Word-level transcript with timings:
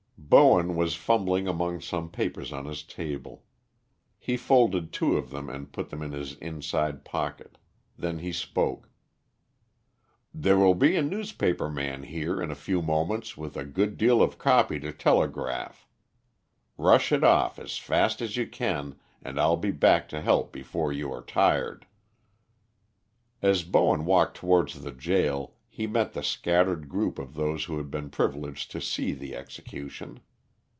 Bowen 0.31 0.77
was 0.77 0.95
fumbling 0.95 1.45
among 1.45 1.81
some 1.81 2.09
papers 2.09 2.53
on 2.53 2.63
his 2.63 2.83
table. 2.83 3.43
He 4.17 4.37
folded 4.37 4.93
two 4.93 5.17
of 5.17 5.29
them 5.29 5.49
and 5.49 5.73
put 5.73 5.89
them 5.89 6.01
in 6.01 6.13
his 6.13 6.35
inside 6.35 7.03
pocket. 7.03 7.57
Then 7.97 8.19
he 8.19 8.31
spoke: 8.31 8.89
"There 10.33 10.57
will 10.57 10.73
be 10.75 10.95
a 10.95 11.01
newspaper 11.01 11.69
man 11.69 12.03
here 12.03 12.41
in 12.41 12.49
a 12.49 12.55
few 12.55 12.81
moments 12.81 13.35
with 13.35 13.57
a 13.57 13.65
good 13.65 13.97
deal 13.97 14.21
of 14.21 14.37
copy 14.37 14.79
to 14.79 14.93
telegraph. 14.93 15.85
Rush 16.77 17.11
it 17.11 17.25
off 17.25 17.59
as 17.59 17.77
fast 17.77 18.21
as 18.21 18.37
you 18.37 18.47
can 18.47 18.95
and 19.21 19.37
I'll 19.37 19.57
be 19.57 19.71
back 19.71 20.07
to 20.09 20.21
help 20.21 20.53
before 20.53 20.93
you 20.93 21.11
are 21.11 21.21
tired." 21.25 21.85
As 23.41 23.63
Bowen 23.63 24.05
walked 24.05 24.37
towards 24.37 24.79
the 24.81 24.93
gaol 24.93 25.57
he 25.73 25.87
met 25.87 26.11
the 26.11 26.21
scattered 26.21 26.89
group 26.89 27.17
of 27.17 27.33
those 27.33 27.63
who 27.63 27.77
had 27.77 27.89
been 27.89 28.09
privileged 28.09 28.69
to 28.69 28.81
see 28.81 29.13
the 29.13 29.33
execution. 29.33 30.19